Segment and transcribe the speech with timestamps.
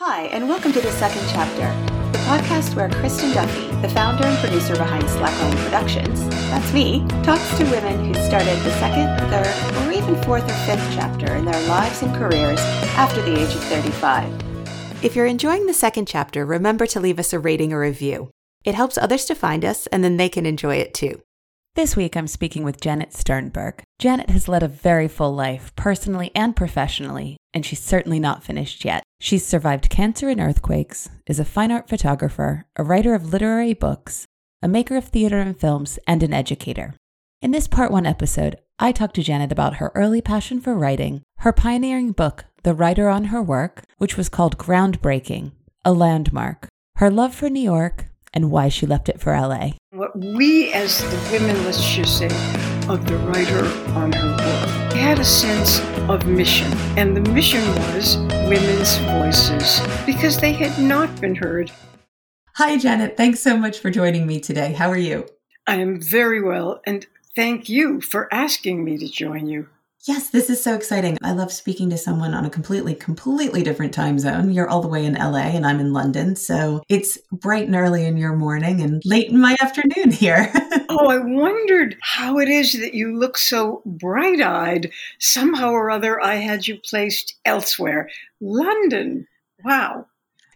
[0.00, 1.66] Hi, and welcome to the second chapter,
[2.12, 7.58] the podcast where Kristin Duffy, the founder and producer behind Slackline Productions, that's me, talks
[7.58, 11.66] to women who started the second, third, or even fourth or fifth chapter in their
[11.66, 12.60] lives and careers
[12.94, 15.04] after the age of 35.
[15.04, 18.30] If you're enjoying the second chapter, remember to leave us a rating or review.
[18.62, 21.22] It helps others to find us, and then they can enjoy it too.
[21.78, 23.82] This week, I'm speaking with Janet Sternburg.
[24.00, 28.84] Janet has led a very full life, personally and professionally, and she's certainly not finished
[28.84, 29.04] yet.
[29.20, 34.26] She's survived cancer and earthquakes, is a fine art photographer, a writer of literary books,
[34.60, 36.94] a maker of theater and films, and an educator.
[37.42, 41.22] In this part one episode, I talked to Janet about her early passion for writing,
[41.38, 45.52] her pioneering book, The Writer on Her Work, which was called Groundbreaking,
[45.84, 46.66] a landmark,
[46.96, 49.72] her love for New York, and why she left it for LA.
[49.90, 52.26] What we, as the women, let's just say,
[52.88, 53.64] of the writer
[53.94, 56.72] on her work, had a sense of mission.
[56.96, 58.16] And the mission was
[58.48, 61.70] women's voices because they had not been heard.
[62.56, 63.16] Hi, Janet.
[63.16, 64.72] Thanks so much for joining me today.
[64.72, 65.26] How are you?
[65.66, 66.80] I am very well.
[66.86, 69.68] And thank you for asking me to join you.
[70.06, 71.18] Yes, this is so exciting.
[71.22, 74.52] I love speaking to someone on a completely, completely different time zone.
[74.52, 76.36] You're all the way in LA and I'm in London.
[76.36, 80.52] So it's bright and early in your morning and late in my afternoon here.
[80.88, 84.92] oh, I wondered how it is that you look so bright eyed.
[85.18, 88.08] Somehow or other, I had you placed elsewhere.
[88.40, 89.26] London.
[89.64, 90.06] Wow.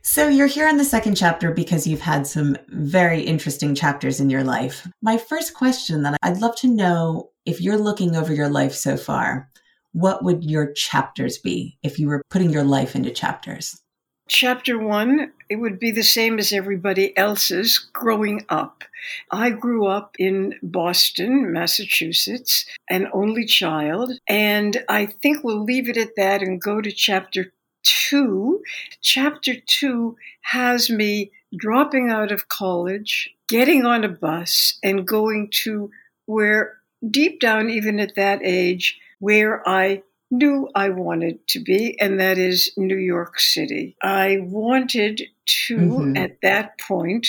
[0.04, 4.30] So, you're here in the second chapter because you've had some very interesting chapters in
[4.30, 4.88] your life.
[5.00, 8.96] My first question that I'd love to know if you're looking over your life so
[8.96, 9.50] far,
[9.92, 13.80] what would your chapters be if you were putting your life into chapters?
[14.28, 18.84] Chapter one, it would be the same as everybody else's growing up.
[19.30, 25.96] I grew up in Boston, Massachusetts, an only child, and I think we'll leave it
[25.96, 28.62] at that and go to chapter two.
[29.02, 35.90] Chapter two has me dropping out of college, getting on a bus, and going to
[36.26, 36.78] where
[37.10, 42.38] deep down, even at that age, where I knew I wanted to be, and that
[42.38, 43.96] is New York City.
[44.02, 45.22] I wanted
[45.66, 46.16] to, mm-hmm.
[46.16, 47.28] at that point,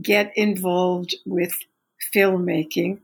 [0.00, 1.54] get involved with
[2.14, 3.00] filmmaking,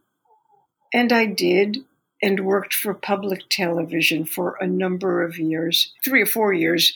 [0.92, 1.84] and I did,
[2.22, 6.94] and worked for public television for a number of years three or four years,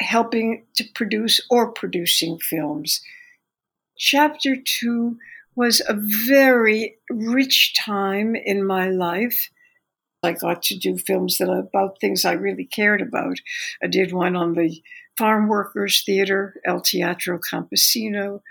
[0.00, 3.00] helping to produce or producing films.
[3.96, 5.18] Chapter two
[5.56, 9.50] was a very rich time in my life.
[10.22, 13.38] I got to do films that about things I really cared about.
[13.82, 14.82] I did one on the
[15.16, 18.42] farm workers theater, El Teatro Campesino.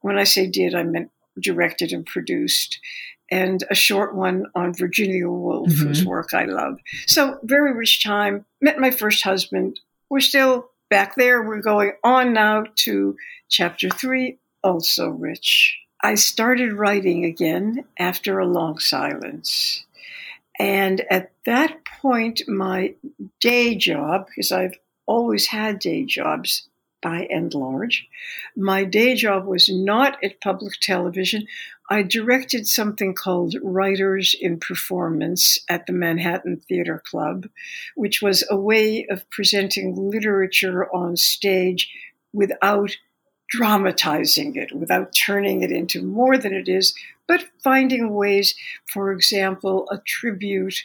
[0.00, 1.10] When I say did, I meant
[1.40, 2.78] directed and produced.
[3.30, 5.86] And a short one on Virginia Woolf, mm-hmm.
[5.86, 6.78] whose work I love.
[7.06, 8.44] So very rich time.
[8.60, 9.78] Met my first husband.
[10.10, 11.42] We're still back there.
[11.42, 13.16] We're going on now to
[13.48, 15.78] chapter three, also rich.
[16.02, 19.84] I started writing again after a long silence.
[20.58, 22.94] And at that point, my
[23.40, 26.68] day job, because I've always had day jobs
[27.02, 28.06] by and large,
[28.56, 31.46] my day job was not at public television.
[31.90, 37.46] I directed something called Writers in Performance at the Manhattan Theater Club,
[37.94, 41.90] which was a way of presenting literature on stage
[42.32, 42.96] without
[43.50, 46.94] dramatizing it without turning it into more than it is,
[47.26, 48.54] but finding ways,
[48.86, 50.76] for example, a tribute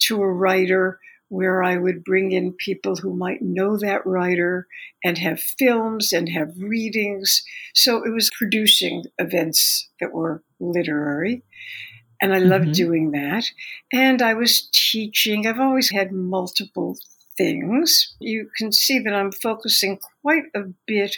[0.00, 4.66] to a writer where I would bring in people who might know that writer
[5.04, 7.42] and have films and have readings.
[7.74, 11.42] So it was producing events that were literary.
[12.22, 12.72] And I loved mm-hmm.
[12.72, 13.46] doing that.
[13.92, 15.46] And I was teaching.
[15.46, 16.96] I've always had multiple
[17.36, 18.14] things.
[18.20, 21.16] You can see that I'm focusing quite a bit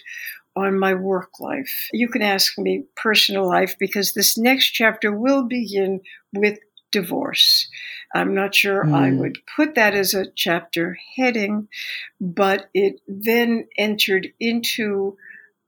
[0.58, 1.88] on my work life.
[1.92, 6.00] You can ask me personal life because this next chapter will begin
[6.32, 6.58] with
[6.90, 7.68] divorce.
[8.14, 8.94] I'm not sure mm.
[8.94, 9.18] I hmm.
[9.18, 11.68] would put that as a chapter heading,
[12.20, 15.16] but it then entered into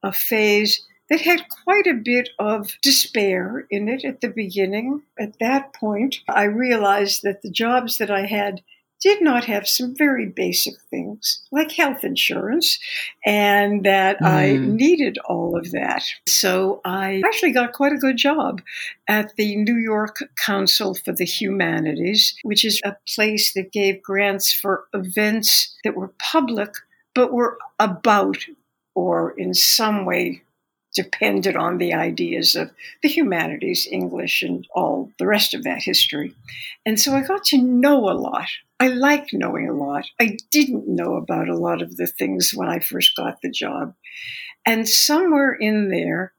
[0.03, 5.03] a phase that had quite a bit of despair in it at the beginning.
[5.19, 8.61] At that point, I realized that the jobs that I had
[9.01, 12.79] did not have some very basic things like health insurance
[13.25, 14.27] and that mm.
[14.27, 16.03] I needed all of that.
[16.27, 18.61] So I actually got quite a good job
[19.07, 24.53] at the New York Council for the Humanities, which is a place that gave grants
[24.53, 26.73] for events that were public
[27.13, 28.45] but were about
[28.95, 30.43] or in some way
[30.93, 32.71] depended on the ideas of
[33.01, 36.33] the humanities, English, and all the rest of that history.
[36.85, 38.47] And so I got to know a lot.
[38.79, 40.05] I like knowing a lot.
[40.19, 43.93] I didn't know about a lot of the things when I first got the job.
[44.65, 46.33] And somewhere in there,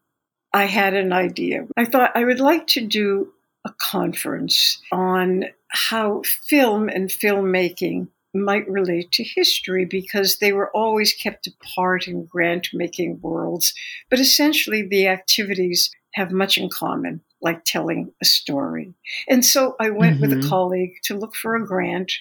[0.52, 1.66] I had an idea.
[1.76, 3.32] I thought I would like to do
[3.64, 11.12] a conference on how film and filmmaking might relate to history because they were always
[11.14, 13.74] kept apart in grant making worlds.
[14.10, 18.94] But essentially, the activities have much in common, like telling a story.
[19.28, 20.22] And so I went mm-hmm.
[20.22, 20.48] with a mm-hmm.
[20.48, 22.12] colleague to look for a grant.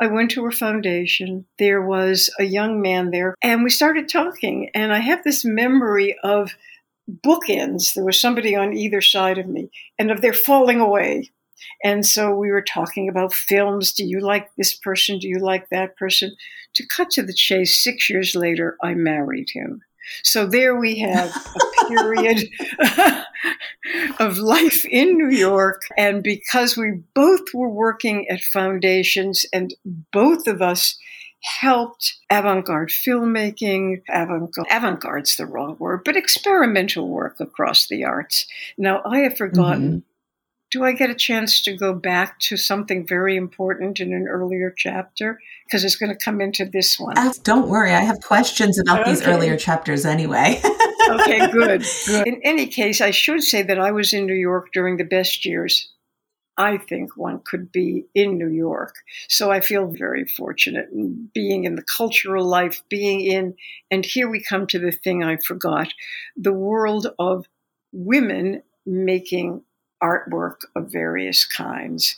[0.00, 1.46] I went to her foundation.
[1.58, 4.70] There was a young man there, and we started talking.
[4.74, 6.52] And I have this memory of
[7.08, 7.94] bookends.
[7.94, 11.30] There was somebody on either side of me, and of their falling away.
[11.84, 13.92] And so we were talking about films.
[13.92, 15.18] Do you like this person?
[15.18, 16.36] Do you like that person?
[16.74, 19.82] To cut to the chase, six years later, I married him.
[20.22, 22.48] So there we have a period
[24.18, 25.82] of life in New York.
[25.96, 30.98] And because we both were working at foundations and both of us
[31.60, 38.46] helped avant-garde filmmaking, avant-garde, avant-garde's the wrong word, but experimental work across the arts.
[38.78, 39.98] Now I have forgotten mm-hmm
[40.72, 44.74] do I get a chance to go back to something very important in an earlier
[44.74, 45.38] chapter?
[45.66, 47.14] Because it's going to come into this one.
[47.44, 49.10] Don't worry, I have questions about okay.
[49.10, 50.60] these earlier chapters anyway.
[51.10, 52.26] okay, good, good.
[52.26, 55.44] In any case, I should say that I was in New York during the best
[55.44, 55.92] years.
[56.56, 58.94] I think one could be in New York.
[59.28, 63.54] So I feel very fortunate in being in the cultural life, being in,
[63.90, 65.88] and here we come to the thing I forgot
[66.36, 67.46] the world of
[67.92, 69.62] women making
[70.02, 72.16] artwork of various kinds.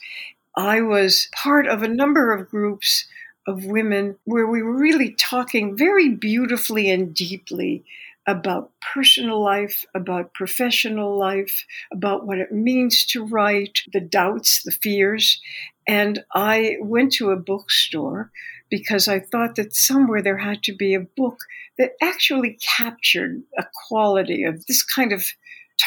[0.56, 3.06] I was part of a number of groups
[3.46, 7.84] of women where we were really talking very beautifully and deeply
[8.26, 14.70] about personal life, about professional life, about what it means to write, the doubts, the
[14.70, 15.40] fears.
[15.86, 18.30] And I went to a bookstore
[18.70, 21.38] because I thought that somewhere there had to be a book
[21.76, 25.26] that actually captured a quality of this kind of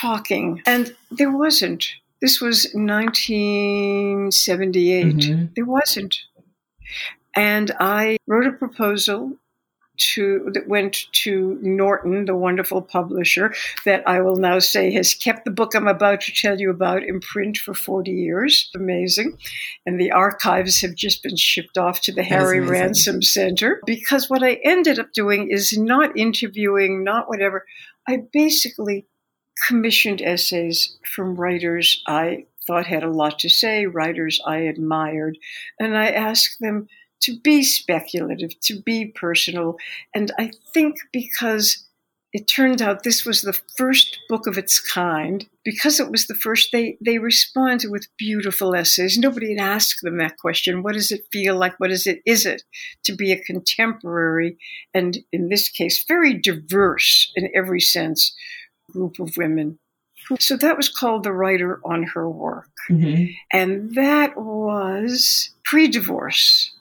[0.02, 0.62] talking.
[0.66, 1.88] And there wasn't.
[2.22, 5.06] This was 1978.
[5.06, 5.46] Mm-hmm.
[5.56, 6.18] There wasn't.
[7.36, 9.38] And I wrote a proposal
[9.98, 13.54] to that went to Norton, the wonderful publisher
[13.86, 17.04] that I will now say has kept the book I'm about to tell you about
[17.04, 18.70] in print for 40 years.
[18.76, 19.38] Amazing.
[19.86, 24.30] And the archives have just been shipped off to the that Harry Ransom Center because
[24.30, 27.66] what I ended up doing is not interviewing, not whatever.
[28.08, 29.06] I basically
[29.68, 35.38] commissioned essays from writers I thought had a lot to say, writers I admired,
[35.80, 36.88] and I asked them
[37.22, 39.78] to be speculative, to be personal.
[40.14, 41.84] And I think because
[42.34, 46.36] it turned out this was the first book of its kind, because it was the
[46.36, 49.18] first, they, they responded with beautiful essays.
[49.18, 50.84] Nobody had asked them that question.
[50.84, 51.80] What does it feel like?
[51.80, 52.22] What is it?
[52.26, 52.64] Is it
[53.06, 54.58] to be a contemporary
[54.94, 58.36] and, in this case, very diverse in every sense
[58.92, 59.80] group of women.
[60.40, 62.70] So that was called The Writer on Her Work.
[62.90, 63.32] Mm-hmm.
[63.52, 66.74] And that was pre divorce.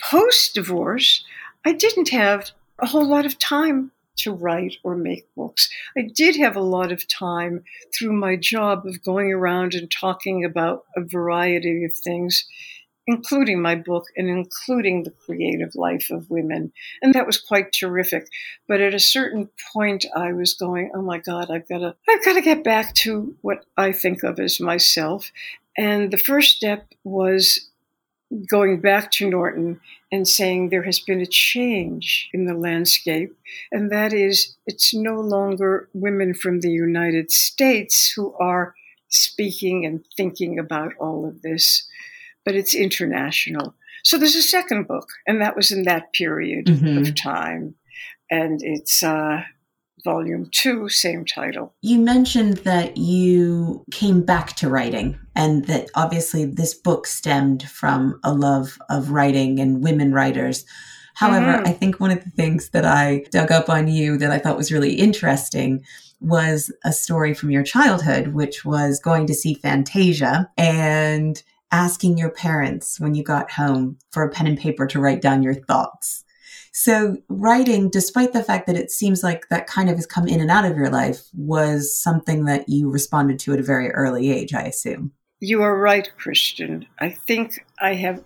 [0.00, 1.24] Post divorce,
[1.64, 5.68] I didn't have a whole lot of time to write or make books.
[5.96, 10.44] I did have a lot of time through my job of going around and talking
[10.44, 12.44] about a variety of things
[13.06, 16.72] including my book and including the creative life of women.
[17.02, 18.28] And that was quite terrific.
[18.66, 22.24] But at a certain point, I was going, oh my God, I've got to, I've
[22.24, 25.30] got to get back to what I think of as myself.
[25.76, 27.68] And the first step was
[28.48, 29.80] going back to Norton
[30.10, 33.36] and saying there has been a change in the landscape,
[33.70, 38.74] and that is it's no longer women from the United States who are
[39.08, 41.86] speaking and thinking about all of this
[42.44, 43.74] but it's international.
[44.04, 46.98] So there's a second book, and that was in that period mm-hmm.
[46.98, 47.74] of time.
[48.30, 49.42] And it's uh,
[50.04, 51.74] volume two, same title.
[51.80, 58.20] You mentioned that you came back to writing, and that obviously this book stemmed from
[58.22, 60.64] a love of writing and women writers.
[61.14, 61.68] However, mm-hmm.
[61.68, 64.56] I think one of the things that I dug up on you that I thought
[64.56, 65.84] was really interesting
[66.20, 71.42] was a story from your childhood, which was going to see Fantasia and
[71.74, 75.42] asking your parents when you got home for a pen and paper to write down
[75.42, 76.22] your thoughts.
[76.70, 80.40] So writing, despite the fact that it seems like that kind of has come in
[80.40, 84.30] and out of your life, was something that you responded to at a very early
[84.30, 85.10] age, I assume.
[85.40, 86.86] You are right, Kristin.
[87.00, 88.22] I think I have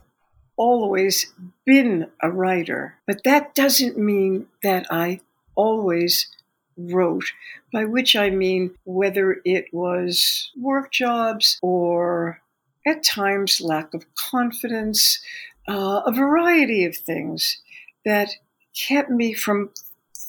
[0.59, 1.33] always
[1.65, 5.21] been a writer, but that doesn't mean that I
[5.55, 6.29] always
[6.77, 7.33] wrote,
[7.73, 12.43] by which I mean whether it was work jobs or
[12.89, 15.21] at times lack of confidence,
[15.69, 17.61] uh, a variety of things
[18.05, 18.31] that
[18.75, 19.71] kept me from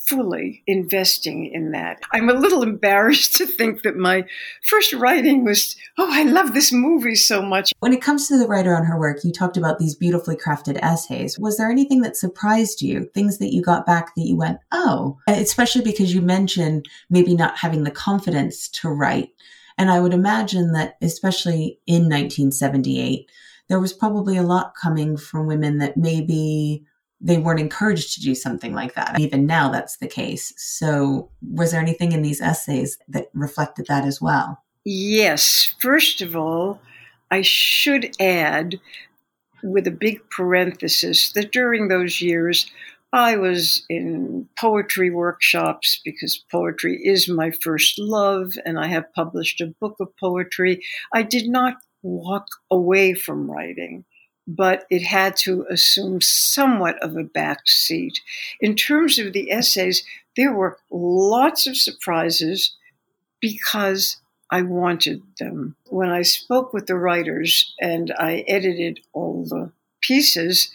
[0.09, 2.01] fully investing in that.
[2.11, 4.25] I'm a little embarrassed to think that my
[4.63, 7.71] first writing was, oh, I love this movie so much.
[7.79, 10.79] When it comes to the writer on her work, you talked about these beautifully crafted
[10.81, 11.37] essays.
[11.37, 13.05] Was there anything that surprised you?
[13.13, 17.57] Things that you got back that you went, oh, especially because you mentioned maybe not
[17.57, 19.29] having the confidence to write.
[19.79, 23.31] And I would imagine that, especially in 1978,
[23.69, 26.85] there was probably a lot coming from women that maybe
[27.21, 29.19] they weren't encouraged to do something like that.
[29.19, 30.53] Even now, that's the case.
[30.57, 34.61] So, was there anything in these essays that reflected that as well?
[34.83, 35.73] Yes.
[35.79, 36.81] First of all,
[37.31, 38.79] I should add,
[39.63, 42.69] with a big parenthesis, that during those years,
[43.11, 49.61] I was in poetry workshops because poetry is my first love, and I have published
[49.61, 50.83] a book of poetry.
[51.13, 54.05] I did not walk away from writing
[54.49, 58.19] but it had to assume somewhat of a back seat.
[58.59, 60.03] In terms of the essays,
[60.35, 62.75] there were lots of surprises
[63.39, 64.17] because
[64.49, 65.75] I wanted them.
[65.85, 70.71] When I spoke with the writers and I edited all the pieces,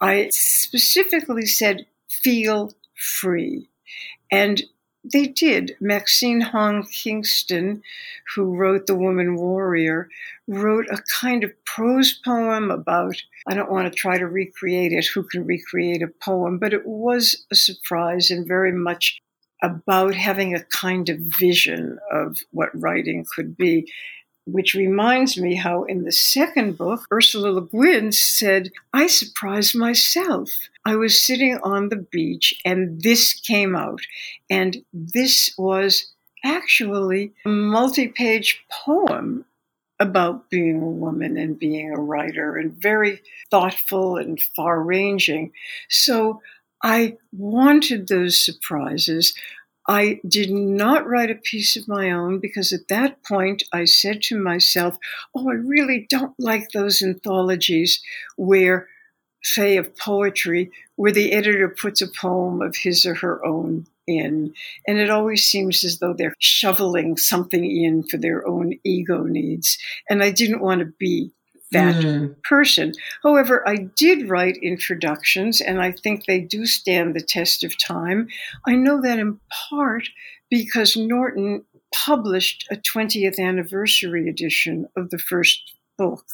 [0.00, 3.68] I specifically said, feel free.
[4.30, 4.62] And
[5.12, 5.76] they did.
[5.80, 7.82] Maxine Hong Kingston,
[8.34, 10.08] who wrote The Woman Warrior,
[10.48, 15.06] wrote a kind of prose poem about, I don't want to try to recreate it,
[15.06, 19.20] who can recreate a poem, but it was a surprise and very much
[19.62, 23.90] about having a kind of vision of what writing could be.
[24.46, 30.50] Which reminds me how in the second book, Ursula Le Guin said, I surprised myself.
[30.84, 34.02] I was sitting on the beach and this came out.
[34.50, 36.12] And this was
[36.44, 39.46] actually a multi page poem
[39.98, 43.20] about being a woman and being a writer and very
[43.50, 45.52] thoughtful and far ranging.
[45.88, 46.42] So
[46.82, 49.34] I wanted those surprises.
[49.86, 54.22] I did not write a piece of my own because at that point I said
[54.22, 54.96] to myself,
[55.34, 58.02] Oh, I really don't like those anthologies
[58.36, 58.88] where,
[59.42, 64.54] say, of poetry, where the editor puts a poem of his or her own in.
[64.86, 69.78] And it always seems as though they're shoveling something in for their own ego needs.
[70.08, 71.32] And I didn't want to be
[71.74, 72.42] that mm.
[72.42, 72.92] person.
[73.22, 78.28] However, I did write introductions, and I think they do stand the test of time.
[78.66, 79.40] I know that in
[79.70, 80.08] part
[80.50, 81.64] because Norton
[81.94, 86.24] published a 20th anniversary edition of the first book.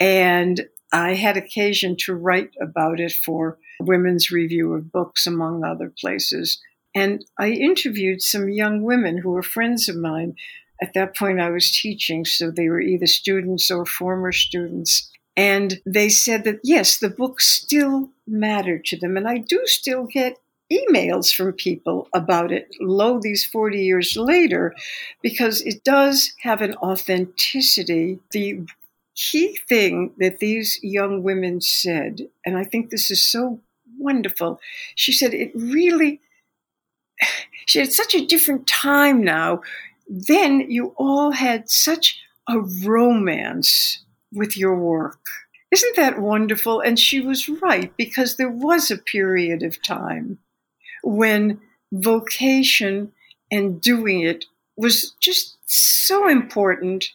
[0.00, 5.92] And I had occasion to write about it for Women's Review of Books, among other
[6.00, 6.60] places.
[6.94, 10.36] And I interviewed some young women who were friends of mine
[10.82, 15.08] at that point, I was teaching, so they were either students or former students.
[15.36, 19.16] And they said that, yes, the book still mattered to them.
[19.16, 20.38] And I do still get
[20.72, 24.74] emails from people about it, lo, these 40 years later,
[25.22, 28.18] because it does have an authenticity.
[28.32, 28.66] The
[29.14, 33.60] key thing that these young women said, and I think this is so
[33.98, 34.58] wonderful,
[34.96, 36.20] she said, it really,
[37.66, 39.60] she had such a different time now
[40.08, 45.20] then you all had such a romance with your work.
[45.70, 46.80] Isn't that wonderful?
[46.80, 50.38] And she was right because there was a period of time
[51.02, 51.60] when
[51.92, 53.12] vocation
[53.50, 57.10] and doing it was just so important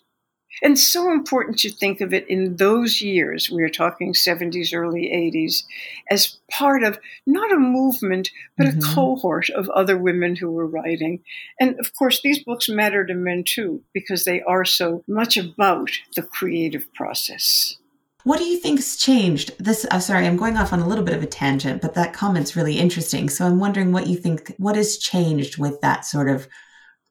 [0.62, 5.12] and so important to think of it in those years, we are talking 70s, early
[5.14, 5.64] 80s,
[6.10, 8.80] as part of not a movement, but mm-hmm.
[8.80, 11.24] a cohort of other women who were writing.
[11.60, 15.92] And of course, these books matter to men too, because they are so much about
[16.16, 17.78] the creative process.
[18.24, 19.58] What do you think's changed?
[19.58, 22.12] This, I'm sorry, I'm going off on a little bit of a tangent, but that
[22.12, 23.30] comment's really interesting.
[23.30, 26.48] So I'm wondering what you think, what has changed with that sort of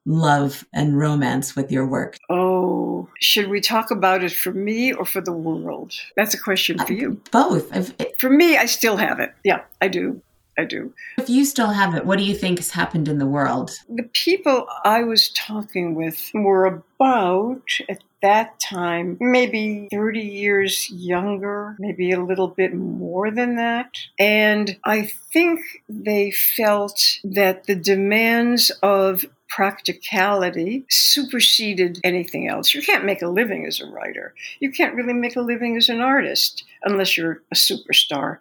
[0.07, 2.17] love and romance with your work?
[2.31, 5.93] Oh, should we talk about it for me or for the world?
[6.17, 7.21] That's a question for uh, you.
[7.31, 7.71] Both.
[8.19, 9.35] for me, I still have it.
[9.45, 10.23] Yeah, I do.
[10.59, 10.93] I do.
[11.19, 13.73] If you still have it, what do you think has happened in the world?
[13.89, 21.77] The people I was talking with were about, at that time, maybe 30 years younger,
[21.79, 23.91] maybe a little bit more than that.
[24.19, 32.75] And I think they felt that the demands of practicality superseded anything else.
[32.75, 34.35] You can't make a living as a writer.
[34.61, 38.39] You can't really make a living as an artist unless you're a superstar.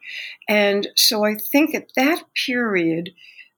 [0.47, 3.12] And so I think at that period,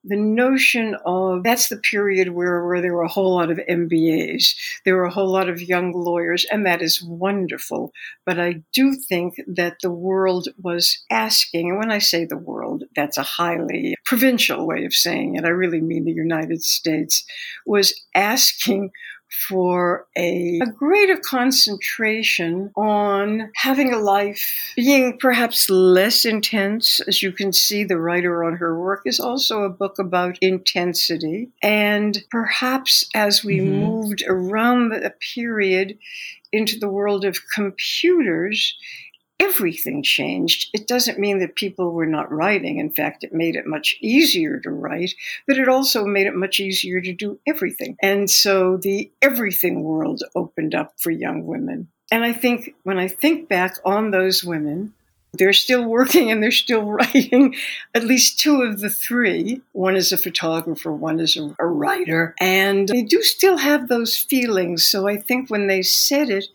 [0.08, 4.56] the notion of that's the period where, where there were a whole lot of MBAs,
[4.86, 7.92] there were a whole lot of young lawyers, and that is wonderful.
[8.26, 12.84] But I do think that the world was asking, and when I say the world,
[12.96, 17.26] that's a highly provincial way of saying it, I really mean the United States,
[17.66, 18.92] was asking
[19.30, 27.00] for a, a, greater concentration on having a life being perhaps less intense.
[27.02, 31.50] As you can see, the writer on her work is also a book about intensity.
[31.62, 33.86] And perhaps as we mm-hmm.
[33.86, 35.98] moved around the period
[36.54, 38.78] into the world of computers,
[39.40, 40.70] everything changed.
[40.74, 42.80] It doesn't mean that people were not writing.
[42.80, 45.14] In fact, it made it much easier to write,
[45.48, 47.98] but it also made it much easier to do everything.
[48.02, 51.90] And so the everything world opened up for young women.
[52.12, 54.94] And I think when I think back on those women,
[55.34, 57.56] they're still working and they're still writing.
[57.94, 59.62] At least two of the three.
[59.74, 62.34] One is a photographer, one is a, a writer.
[62.40, 64.86] And they do still have those feelings.
[64.86, 66.48] So I think when they said it,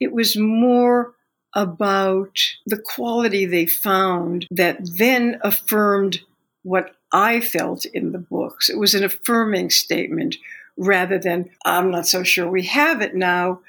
[0.00, 1.14] it was more
[1.56, 6.20] about the quality they found that then affirmed
[6.62, 8.68] what I felt in the books.
[8.68, 10.36] It was an affirming statement
[10.76, 13.60] rather than, I'm not so sure we have it now,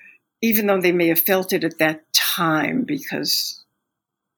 [0.42, 3.64] even though they may have felt it at that time because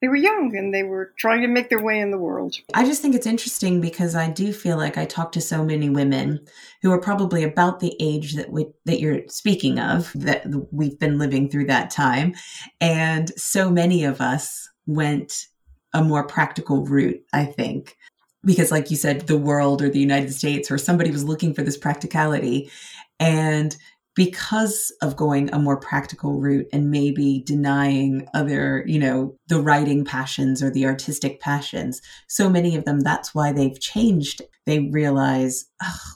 [0.00, 2.56] they were young and they were trying to make their way in the world.
[2.72, 5.90] I just think it's interesting because I do feel like I talk to so many
[5.90, 6.40] women
[6.82, 11.18] who are probably about the age that we that you're speaking of that we've been
[11.18, 12.34] living through that time
[12.80, 15.46] and so many of us went
[15.92, 17.96] a more practical route, I think.
[18.42, 21.62] Because like you said the world or the United States or somebody was looking for
[21.62, 22.70] this practicality
[23.18, 23.76] and
[24.14, 30.04] because of going a more practical route and maybe denying other, you know, the writing
[30.04, 32.02] passions or the artistic passions.
[32.28, 34.42] So many of them, that's why they've changed.
[34.66, 35.66] They realize,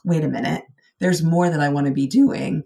[0.04, 0.64] wait a minute,
[1.00, 2.64] there's more that I want to be doing.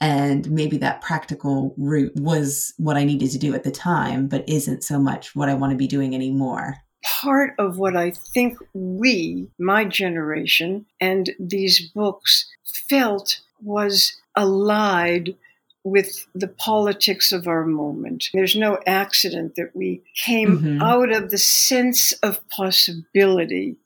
[0.00, 4.48] And maybe that practical route was what I needed to do at the time, but
[4.48, 6.76] isn't so much what I want to be doing anymore
[7.20, 12.46] part of what I think we, my generation, and these books
[12.88, 15.36] felt was allied
[15.82, 18.28] with the politics of our moment.
[18.34, 20.82] There's no accident that we came mm-hmm.
[20.82, 23.76] out of the sense of possibility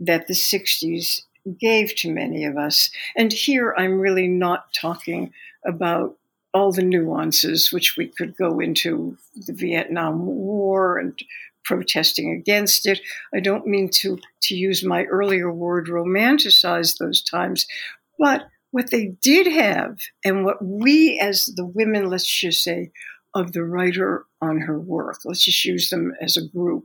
[0.00, 1.22] that the 60s
[1.60, 2.90] gave to many of us.
[3.16, 5.32] And here I'm really not talking
[5.66, 6.16] about
[6.54, 11.18] all the nuances which we could go into the Vietnam War and
[11.64, 13.00] protesting against it.
[13.34, 17.66] I don't mean to, to use my earlier word romanticize those times,
[18.18, 22.90] but what they did have and what we as the women, let's just say,
[23.32, 26.84] of the writer on her work, let's just use them as a group,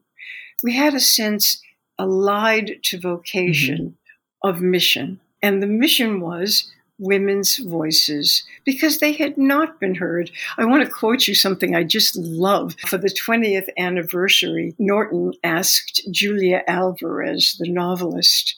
[0.61, 1.59] we had a sense
[1.97, 4.47] allied to vocation mm-hmm.
[4.47, 5.19] of mission.
[5.41, 10.29] And the mission was women's voices because they had not been heard.
[10.59, 12.75] I want to quote you something I just love.
[12.85, 18.55] For the 20th anniversary, Norton asked Julia Alvarez, the novelist,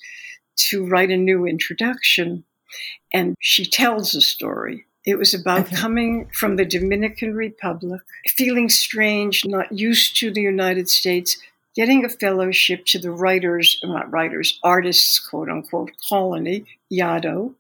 [0.70, 2.44] to write a new introduction
[3.14, 4.86] and she tells a story.
[5.06, 5.76] It was about okay.
[5.76, 11.38] coming from the Dominican Republic, feeling strange, not used to the United States,
[11.76, 17.56] getting a fellowship to the writers, not writers, artists, quote unquote, colony, Yaddo,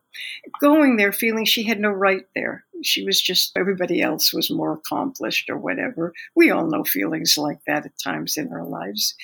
[0.60, 2.64] going there feeling she had no right there.
[2.84, 6.14] She was just, everybody else was more accomplished or whatever.
[6.36, 9.16] We all know feelings like that at times in our lives.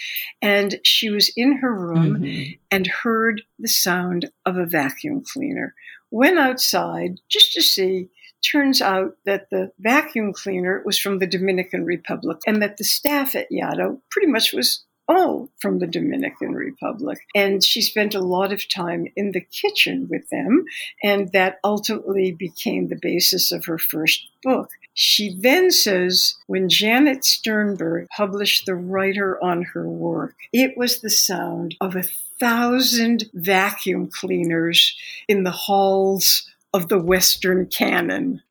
[0.42, 2.52] And she was in her room mm-hmm.
[2.72, 5.74] and heard the sound of a vacuum cleaner.
[6.12, 8.10] Went outside just to see
[8.44, 13.36] turns out that the vacuum cleaner was from the Dominican Republic and that the staff
[13.36, 17.20] at Yaddo pretty much was all from the Dominican Republic.
[17.34, 20.66] And she spent a lot of time in the kitchen with them,
[21.04, 24.72] and that ultimately became the basis of her first book.
[24.94, 31.10] She then says when Janet Sternburg published The Writer on her work, it was the
[31.10, 32.04] sound of a
[32.40, 34.96] thousand vacuum cleaners
[35.28, 38.42] in the halls of the Western canon.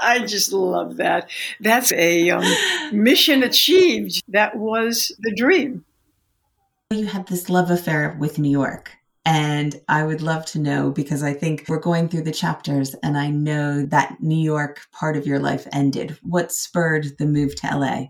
[0.00, 1.30] I just love that.
[1.60, 2.44] That's a um,
[2.92, 4.22] mission achieved.
[4.28, 5.84] That was the dream.
[6.90, 8.92] You had this love affair with New York.
[9.24, 13.18] And I would love to know because I think we're going through the chapters and
[13.18, 16.16] I know that New York part of your life ended.
[16.22, 18.04] What spurred the move to LA?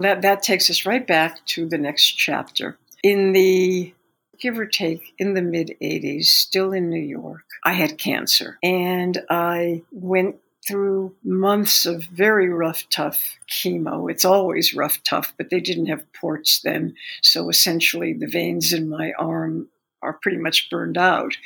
[0.00, 2.76] That, that takes us right back to the next chapter.
[3.04, 3.94] In the
[4.40, 9.22] give or take in the mid 80s, still in New York, I had cancer and
[9.30, 14.10] I went through months of very rough, tough chemo.
[14.10, 16.94] It's always rough, tough, but they didn't have ports then.
[17.22, 19.68] So essentially, the veins in my arm
[20.02, 21.36] are pretty much burned out.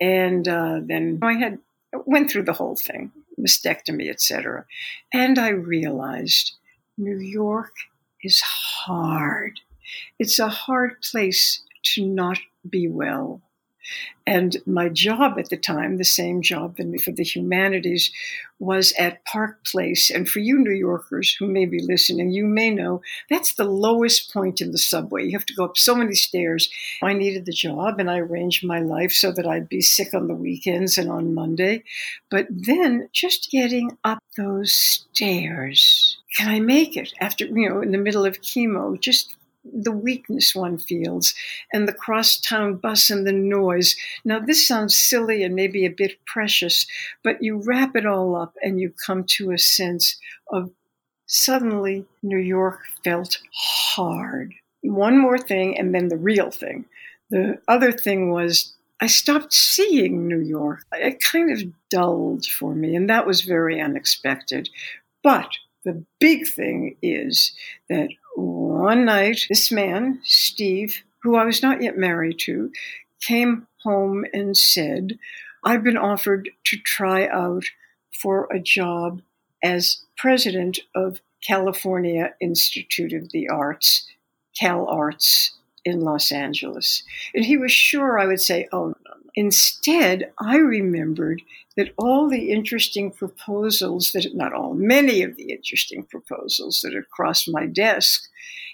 [0.00, 1.58] And uh, then I had
[2.06, 4.64] went through the whole thing, mastectomy, etc.
[5.12, 6.52] And I realized
[6.96, 7.72] New York
[8.22, 9.60] is hard.
[10.18, 11.60] It's a hard place
[11.94, 13.42] to not be well.
[14.26, 18.10] And my job at the time, the same job for the humanities,
[18.58, 20.10] was at Park Place.
[20.10, 24.32] And for you New Yorkers who may be listening, you may know that's the lowest
[24.32, 25.24] point in the subway.
[25.24, 26.70] You have to go up so many stairs.
[27.02, 30.28] I needed the job and I arranged my life so that I'd be sick on
[30.28, 31.84] the weekends and on Monday.
[32.30, 37.92] But then just getting up those stairs, can I make it after, you know, in
[37.92, 38.98] the middle of chemo?
[38.98, 41.34] Just the weakness one feels
[41.72, 43.96] and the crosstown bus and the noise.
[44.24, 46.86] Now, this sounds silly and maybe a bit precious,
[47.22, 50.16] but you wrap it all up and you come to a sense
[50.50, 50.70] of
[51.26, 54.54] suddenly New York felt hard.
[54.82, 56.84] One more thing, and then the real thing.
[57.30, 60.84] The other thing was I stopped seeing New York.
[60.92, 64.68] It kind of dulled for me, and that was very unexpected.
[65.22, 65.48] But
[65.84, 67.52] the big thing is
[67.88, 72.70] that one night, this man, Steve, who I was not yet married to,
[73.20, 75.18] came home and said,
[75.64, 77.64] I've been offered to try out
[78.12, 79.22] for a job
[79.62, 84.06] as president of California Institute of the Arts,
[84.58, 85.52] Cal Arts
[85.84, 87.02] in Los Angeles.
[87.34, 88.94] And he was sure I would say, oh, no.
[89.36, 91.42] Instead, I remembered
[91.76, 97.10] that all the interesting proposals that, not all, many of the interesting proposals that had
[97.10, 98.22] crossed my desk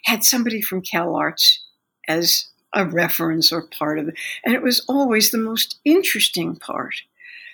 [0.05, 1.65] had somebody from Cal Arts
[2.07, 4.15] as a reference or part of it.
[4.45, 6.95] And it was always the most interesting part.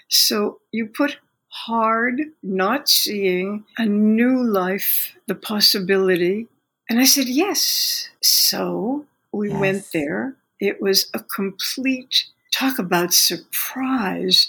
[0.09, 6.49] So you put hard, not seeing a new life, the possibility.
[6.91, 8.09] And I said, yes.
[8.21, 9.61] So we yes.
[9.61, 10.37] went there.
[10.59, 14.49] It was a complete talk about surprise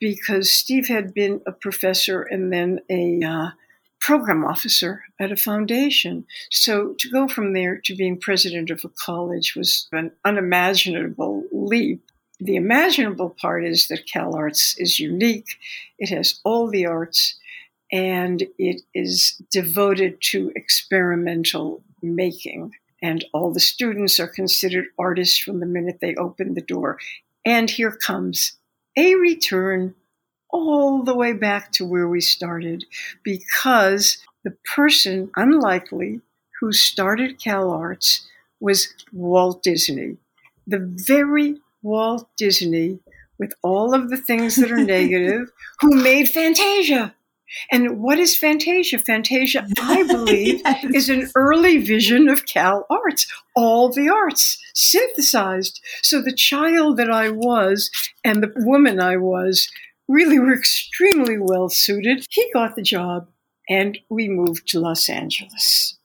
[0.00, 3.50] because Steve had been a professor and then a uh,
[4.00, 6.24] program officer at a foundation.
[6.50, 12.02] So to go from there to being president of a college was an unimaginable leap.
[12.38, 15.48] The imaginable part is that Cal Arts is unique.
[15.98, 17.34] It has all the arts
[17.90, 22.72] and it is devoted to experimental making.
[23.02, 26.98] And all the students are considered artists from the minute they open the door.
[27.44, 28.58] And here comes
[28.96, 29.94] a return
[30.50, 32.84] all the way back to where we started
[33.22, 36.20] because the person, unlikely,
[36.60, 38.26] who started Cal Arts
[38.60, 40.16] was Walt Disney.
[40.66, 42.98] The very Walt Disney,
[43.38, 47.14] with all of the things that are negative, who made Fantasia.
[47.70, 48.98] And what is Fantasia?
[48.98, 50.84] Fantasia, I believe, yes.
[50.94, 55.80] is an early vision of Cal Arts, all the arts synthesized.
[56.02, 57.90] So the child that I was
[58.24, 59.68] and the woman I was
[60.08, 62.26] really were extremely well suited.
[62.30, 63.28] He got the job
[63.68, 65.97] and we moved to Los Angeles.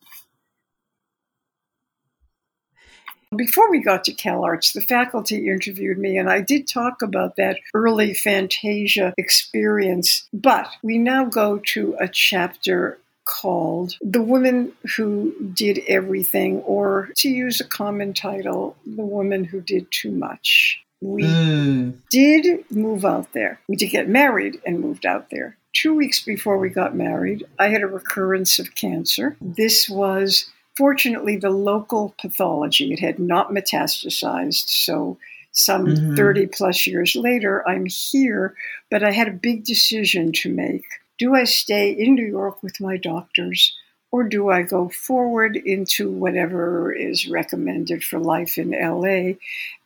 [3.34, 7.36] Before we got to Cal Arts, the faculty interviewed me, and I did talk about
[7.38, 10.28] that early Fantasia experience.
[10.34, 17.30] But we now go to a chapter called The Woman Who Did Everything, or to
[17.30, 20.80] use a common title, The Woman Who Did Too Much.
[21.02, 21.98] We mm.
[22.10, 23.60] did move out there.
[23.68, 25.58] We did get married and moved out there.
[25.74, 29.36] Two weeks before we got married, I had a recurrence of cancer.
[29.42, 32.94] This was fortunately the local pathology.
[32.94, 34.70] It had not metastasized.
[34.70, 35.18] So,
[35.52, 36.16] some mm-hmm.
[36.16, 38.56] 30 plus years later, I'm here,
[38.90, 40.84] but I had a big decision to make.
[41.20, 43.74] Do I stay in New York with my doctors?
[44.14, 49.38] or do I go forward into whatever is recommended for life in LA?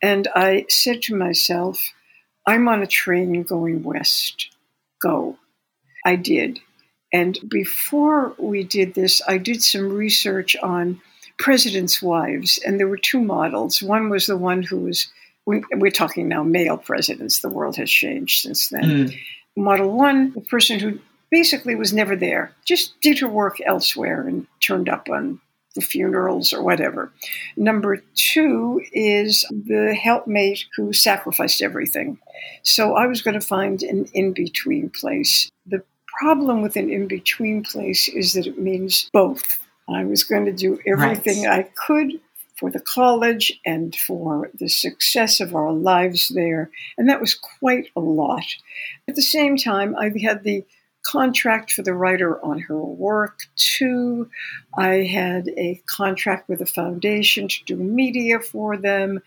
[0.01, 1.79] And I said to myself,
[2.45, 4.49] I'm on a train going west.
[5.01, 5.37] Go.
[6.05, 6.59] I did.
[7.13, 11.01] And before we did this, I did some research on
[11.37, 13.81] presidents' wives, and there were two models.
[13.81, 15.07] One was the one who was,
[15.45, 18.83] we're talking now male presidents, the world has changed since then.
[18.83, 19.19] Mm.
[19.55, 20.99] Model one, the person who
[21.31, 25.39] basically was never there, just did her work elsewhere and turned up on
[25.75, 27.11] the funerals or whatever.
[27.55, 32.17] Number two is the helpmate who sacrificed everything.
[32.63, 35.51] So I was going to find an in between place.
[35.67, 35.83] The
[36.19, 39.59] problem with an in between place is that it means both.
[39.89, 41.59] I was going to do everything right.
[41.59, 42.19] I could
[42.57, 46.71] for the college and for the success of our lives there.
[46.97, 48.45] And that was quite a lot.
[49.07, 50.65] At the same time, I had the
[51.05, 53.39] contract for the writer on her work.
[53.55, 54.29] too.
[54.77, 59.21] I had a contract with a foundation to do media for them.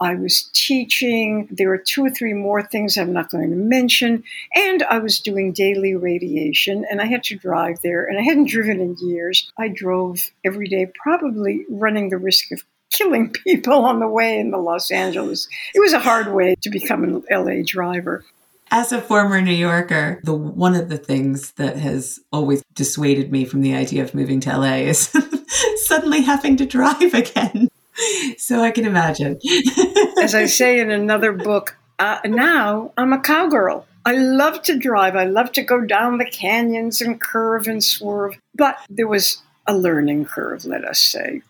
[0.00, 1.48] I was teaching.
[1.50, 4.24] There were two or three more things I'm not going to mention.
[4.54, 8.04] And I was doing daily radiation and I had to drive there.
[8.04, 9.50] And I hadn't driven in years.
[9.58, 14.50] I drove every day, probably running the risk of killing people on the way in
[14.50, 15.48] the Los Angeles.
[15.74, 18.24] It was a hard way to become an LA driver.
[18.68, 23.44] As a former New Yorker, the one of the things that has always dissuaded me
[23.44, 25.14] from the idea of moving to LA is
[25.84, 27.68] suddenly having to drive again.
[28.38, 29.38] So I can imagine.
[30.22, 33.86] As I say in another book, uh, now I'm a cowgirl.
[34.04, 35.16] I love to drive.
[35.16, 38.38] I love to go down the canyons and curve and swerve.
[38.54, 41.42] But there was a learning curve, let us say.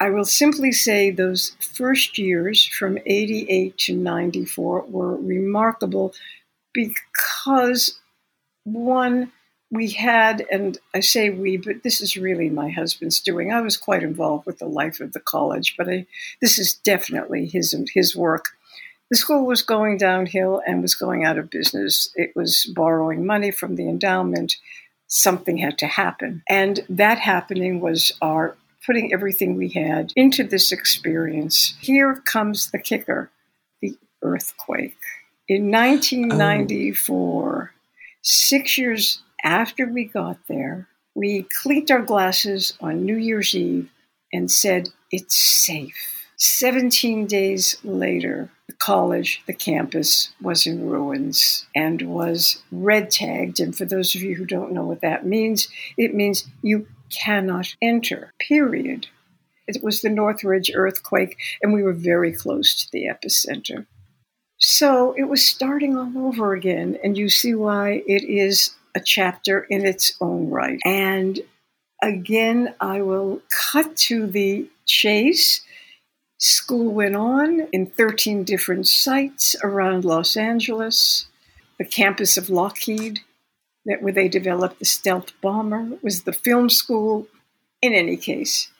[0.00, 6.14] I will simply say those first years from 88 to 94 were remarkable
[6.72, 8.00] because
[8.64, 9.30] one,
[9.70, 13.52] we had, and I say we, but this is really my husband's doing.
[13.52, 16.06] I was quite involved with the life of the college, but I,
[16.40, 18.46] this is definitely his his work.
[19.10, 22.10] The school was going downhill and was going out of business.
[22.14, 24.56] It was borrowing money from the endowment.
[25.06, 30.72] Something had to happen, and that happening was our putting everything we had into this
[30.72, 31.74] experience.
[31.80, 33.30] Here comes the kicker:
[33.80, 34.96] the earthquake
[35.48, 37.70] in 1994.
[37.72, 37.80] Oh.
[38.26, 43.88] Six years after we got there, we clinked our glasses on New Year's Eve
[44.32, 45.94] and said, It's safe.
[46.36, 53.60] 17 days later, the college, the campus, was in ruins and was red tagged.
[53.60, 57.74] And for those of you who don't know what that means, it means you cannot
[57.80, 59.06] enter, period.
[59.68, 63.86] It was the Northridge earthquake, and we were very close to the epicenter.
[64.58, 69.66] So it was starting all over again, and you see why it is a chapter
[69.70, 70.80] in its own right.
[70.84, 71.40] And
[72.02, 75.62] again, I will cut to the chase.
[76.38, 81.26] School went on in 13 different sites around Los Angeles.
[81.78, 83.20] The campus of Lockheed,
[83.84, 87.26] that where they developed the stealth bomber, was the film school.
[87.82, 88.70] In any case,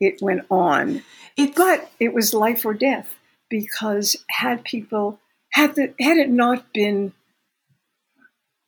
[0.00, 1.02] it went on.
[1.36, 3.14] It, but it was life or death
[3.48, 5.18] because had people
[5.52, 7.12] had the, had it not been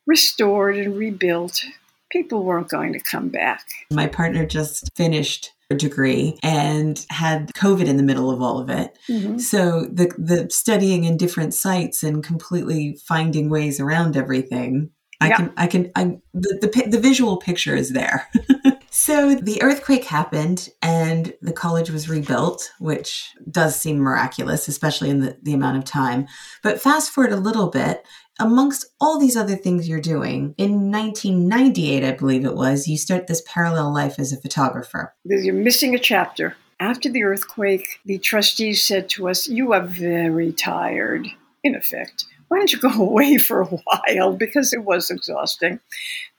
[0.06, 1.64] restored and rebuilt,
[2.10, 3.66] people weren't going to come back.
[3.90, 8.68] My partner just finished a degree and had COVID in the middle of all of
[8.68, 8.98] it.
[9.08, 9.38] Mm-hmm.
[9.38, 14.90] So the the studying in different sites and completely finding ways around everything.
[15.20, 15.36] I yeah.
[15.36, 18.28] can I can I the, the the visual picture is there.
[18.94, 25.18] so the earthquake happened and the college was rebuilt, which does seem miraculous, especially in
[25.18, 26.28] the, the amount of time.
[26.62, 28.06] But fast forward a little bit,
[28.38, 33.26] amongst all these other things you're doing, in 1998, I believe it was, you start
[33.26, 35.12] this parallel life as a photographer.
[35.24, 36.56] You're missing a chapter.
[36.78, 41.26] After the earthquake, the trustees said to us, You are very tired,
[41.64, 42.26] in effect.
[42.46, 44.36] Why don't you go away for a while?
[44.36, 45.80] Because it was exhausting.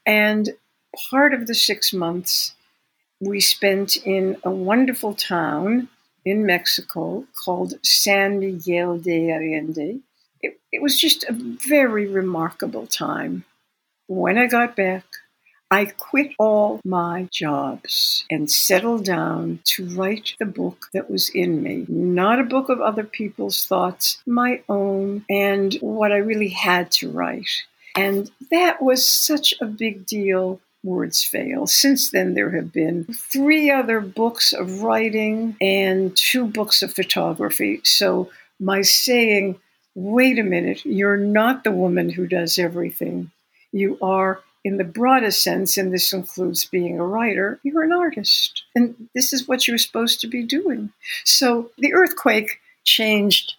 [0.05, 0.51] And
[1.09, 2.53] part of the six months
[3.19, 5.87] we spent in a wonderful town
[6.25, 10.01] in Mexico called San Miguel de Allende
[10.45, 13.45] it, it was just a very remarkable time.
[14.07, 15.03] When I got back,
[15.71, 21.63] I quit all my jobs and settled down to write the book that was in
[21.63, 21.85] me.
[21.89, 27.09] Not a book of other people's thoughts, my own, and what I really had to
[27.09, 27.49] write.
[27.95, 30.61] And that was such a big deal.
[30.85, 31.65] Words fail.
[31.65, 37.81] Since then, there have been three other books of writing and two books of photography.
[37.83, 39.59] So, my saying,
[39.95, 43.31] wait a minute, you're not the woman who does everything.
[43.71, 48.63] You are, in the broadest sense, and this includes being a writer, you're an artist.
[48.75, 50.91] And this is what you're supposed to be doing.
[51.23, 53.55] So the earthquake changed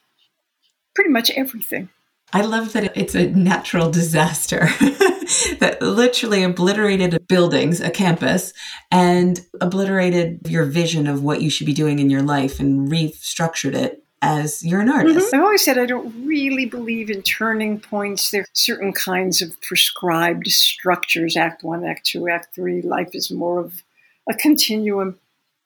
[0.95, 1.89] pretty much everything.
[2.33, 4.69] I love that it's a natural disaster
[5.59, 8.53] that literally obliterated buildings, a campus,
[8.91, 13.75] and obliterated your vision of what you should be doing in your life and restructured
[13.75, 15.19] it as you're an artist.
[15.19, 15.37] Mm-hmm.
[15.37, 18.31] I've always said I don't really believe in turning points.
[18.31, 22.83] There are certain kinds of prescribed structures Act One, Act Two, Act Three.
[22.83, 23.83] Life is more of
[24.29, 25.19] a continuum.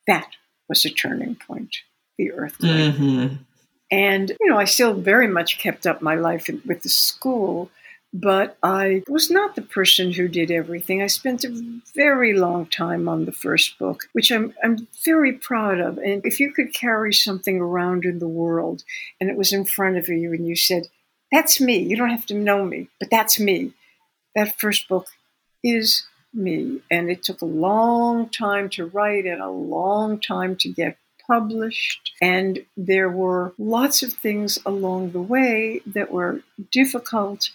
[0.06, 0.28] That
[0.68, 1.76] was a turning point,
[2.18, 2.94] the earthquake.
[2.94, 3.36] Mm-hmm.
[3.92, 7.70] And, you know, I still very much kept up my life with the school
[8.12, 11.00] but I was not the person who did everything.
[11.00, 15.78] I spent a very long time on the first book, which I'm, I'm very proud
[15.80, 15.98] of.
[15.98, 18.82] And if you could carry something around in the world
[19.20, 20.88] and it was in front of you and you said,
[21.30, 23.74] That's me, you don't have to know me, but that's me,
[24.34, 25.06] that first book
[25.62, 26.80] is me.
[26.90, 30.96] And it took a long time to write and a long time to get
[31.28, 32.12] published.
[32.20, 36.42] And there were lots of things along the way that were
[36.72, 37.50] difficult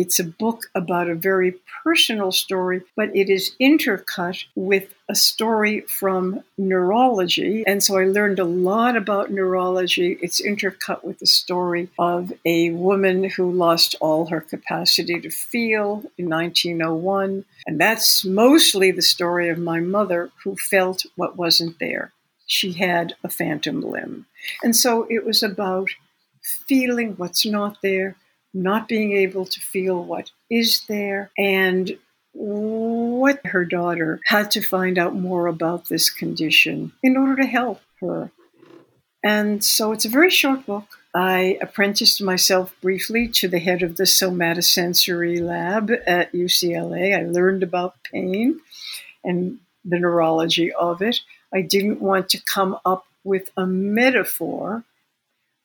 [0.00, 5.80] it's a book about a very personal story, but it is intercut with a story
[5.80, 7.64] from neurology.
[7.66, 10.16] And so I learned a lot about neurology.
[10.22, 16.04] It's intercut with the story of a woman who lost all her capacity to feel
[16.16, 17.44] in 1901.
[17.66, 22.12] And that's mostly the story of my mother who felt what wasn't there.
[22.46, 24.26] She had a phantom limb.
[24.62, 25.88] And so it was about
[26.68, 28.14] feeling what's not there
[28.54, 31.98] not being able to feel what is there, and
[32.32, 37.80] what her daughter had to find out more about this condition in order to help
[38.00, 38.30] her.
[39.24, 40.84] And so it's a very short book.
[41.14, 47.18] I apprenticed myself briefly to the head of the somatosensory lab at UCLA.
[47.18, 48.60] I learned about pain
[49.24, 51.20] and the neurology of it.
[51.52, 54.84] I didn't want to come up with a metaphor,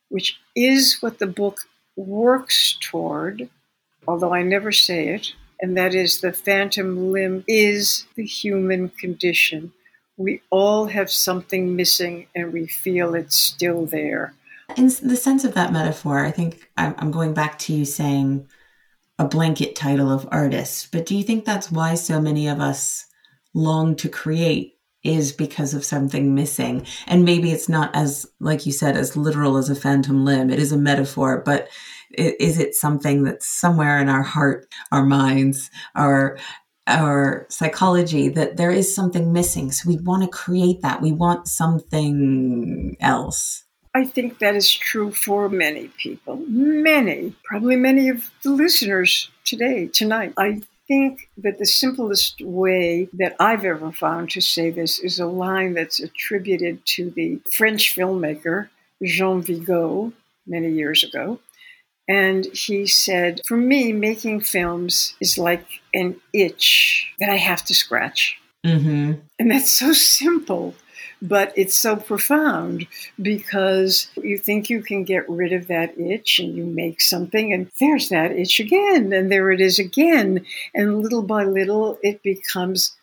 [0.09, 1.59] which is what the book
[1.95, 3.49] works toward,
[4.07, 9.71] although I never say it, and that is the phantom limb is the human condition.
[10.17, 14.33] We all have something missing and we feel it's still there.
[14.75, 18.47] In the sense of that metaphor, I think I'm going back to you saying
[19.19, 23.05] a blanket title of artist, but do you think that's why so many of us
[23.53, 26.85] long to create is because of something missing.
[27.07, 30.49] And maybe it's not as, like you said, as literal as a phantom limb.
[30.49, 31.67] It is a metaphor, but
[32.11, 36.37] is it something that's somewhere in our heart, our minds, our
[36.85, 39.71] our psychology that there is something missing.
[39.71, 41.01] So we want to create that.
[41.01, 43.63] We want something else.
[43.95, 46.43] I think that is true for many people.
[46.47, 50.33] Many, probably many of the listeners today, tonight.
[50.37, 55.25] I think that the simplest way that I've ever found to say this is a
[55.25, 58.69] line that's attributed to the French filmmaker
[59.01, 60.13] Jean Vigo
[60.45, 61.39] many years ago.
[62.07, 67.73] And he said, For me, making films is like an itch that I have to
[67.73, 68.37] scratch.
[68.65, 69.13] Mm-hmm.
[69.39, 70.75] And that's so simple
[71.23, 72.85] but it's so profound
[73.19, 77.71] because you think you can get rid of that itch and you make something and
[77.79, 80.45] there's that itch again and there it is again.
[80.75, 82.93] And little by little it becomes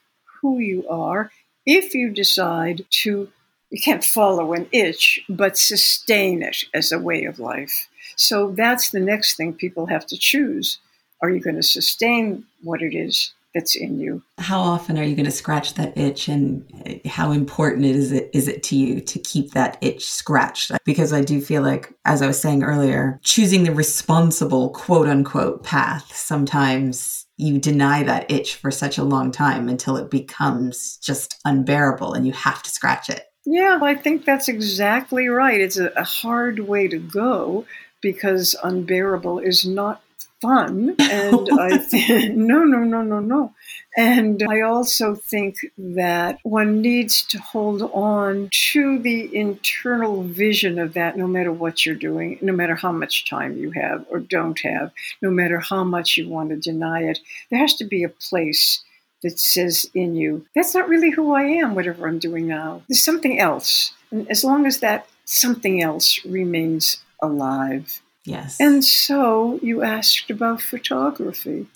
[0.40, 1.32] who you are
[1.64, 3.28] if you decide to
[3.70, 7.88] you can't follow an itch but sustain it as a way of life.
[8.16, 10.78] So that's the next thing people have to choose.
[11.22, 14.22] Are you going to sustain what it is that's in you.
[14.38, 18.30] How often are you going to scratch that itch and uh, how important is it
[18.32, 20.72] is it to you to keep that itch scratched?
[20.84, 25.62] Because I do feel like as I was saying earlier, choosing the responsible quote unquote
[25.64, 31.40] path sometimes you deny that itch for such a long time until it becomes just
[31.44, 33.24] unbearable and you have to scratch it.
[33.46, 35.58] Yeah, I think that's exactly right.
[35.58, 37.64] It's a, a hard way to go
[38.02, 40.02] because unbearable is not
[40.40, 40.96] fun.
[40.98, 43.54] And I think, no, no, no, no, no.
[43.96, 50.94] And I also think that one needs to hold on to the internal vision of
[50.94, 54.58] that no matter what you're doing, no matter how much time you have or don't
[54.60, 57.18] have, no matter how much you want to deny it.
[57.50, 58.82] There has to be a place
[59.22, 62.82] that says in you, that's not really who I am, whatever I'm doing now.
[62.88, 63.92] There's something else.
[64.10, 68.60] And as long as that something else remains alive, Yes.
[68.60, 71.66] And so you asked about photography.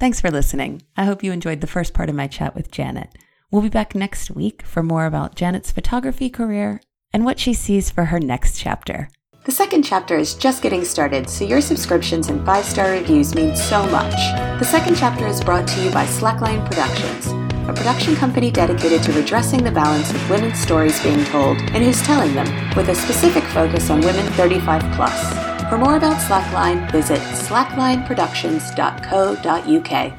[0.00, 0.82] Thanks for listening.
[0.96, 3.10] I hope you enjoyed the first part of my chat with Janet.
[3.50, 6.80] We'll be back next week for more about Janet's photography career
[7.12, 9.08] and what she sees for her next chapter.
[9.44, 13.54] The second chapter is just getting started, so your subscriptions and five star reviews mean
[13.54, 14.14] so much.
[14.58, 17.28] The second chapter is brought to you by Slackline Productions,
[17.68, 22.02] a production company dedicated to redressing the balance of women's stories being told and who's
[22.02, 25.53] telling them, with a specific focus on women 35 plus.
[25.74, 30.12] For more about Slackline, visit slacklineproductions.co.uk.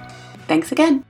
[0.49, 1.05] Thanks again.